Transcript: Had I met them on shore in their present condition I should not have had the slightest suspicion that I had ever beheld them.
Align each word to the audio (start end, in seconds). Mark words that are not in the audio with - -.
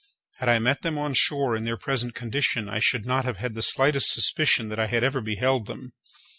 Had 0.37 0.49
I 0.49 0.57
met 0.57 0.81
them 0.81 0.97
on 0.97 1.13
shore 1.13 1.55
in 1.55 1.63
their 1.63 1.77
present 1.77 2.15
condition 2.15 2.67
I 2.67 2.79
should 2.79 3.05
not 3.05 3.23
have 3.23 3.37
had 3.37 3.53
the 3.53 3.61
slightest 3.61 4.11
suspicion 4.11 4.69
that 4.69 4.79
I 4.79 4.87
had 4.87 5.03
ever 5.03 5.21
beheld 5.21 5.67
them. 5.67 5.93